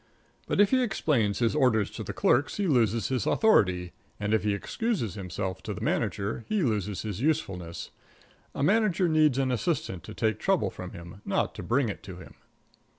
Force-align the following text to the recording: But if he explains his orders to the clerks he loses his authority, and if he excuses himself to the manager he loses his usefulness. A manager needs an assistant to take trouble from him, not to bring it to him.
But 0.47 0.59
if 0.59 0.71
he 0.71 0.81
explains 0.81 1.37
his 1.37 1.53
orders 1.55 1.91
to 1.91 2.03
the 2.03 2.11
clerks 2.11 2.57
he 2.57 2.65
loses 2.65 3.09
his 3.09 3.27
authority, 3.27 3.91
and 4.19 4.33
if 4.33 4.43
he 4.43 4.55
excuses 4.55 5.13
himself 5.13 5.61
to 5.61 5.75
the 5.75 5.79
manager 5.81 6.43
he 6.49 6.63
loses 6.63 7.03
his 7.03 7.21
usefulness. 7.21 7.91
A 8.55 8.63
manager 8.63 9.07
needs 9.07 9.37
an 9.37 9.51
assistant 9.51 10.01
to 10.05 10.15
take 10.15 10.39
trouble 10.39 10.71
from 10.71 10.93
him, 10.93 11.21
not 11.23 11.53
to 11.53 11.61
bring 11.61 11.87
it 11.87 12.01
to 12.01 12.15
him. 12.15 12.33